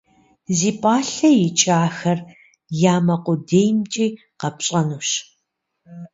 Зи 0.57 0.71
пӏалъэ 0.81 1.29
икӏахэр 1.47 2.19
я 2.93 2.95
мэ 3.05 3.15
къудеймкӏи 3.23 4.07
къэпщӏэнущ. 4.39 5.09